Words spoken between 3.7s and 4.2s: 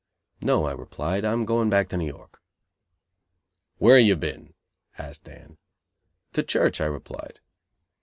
"Where have you